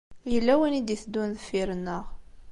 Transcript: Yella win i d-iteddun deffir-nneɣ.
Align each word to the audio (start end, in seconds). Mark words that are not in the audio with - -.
Yella 0.31 0.53
win 0.59 0.77
i 0.79 0.81
d-iteddun 0.81 1.29
deffir-nneɣ. 1.37 2.03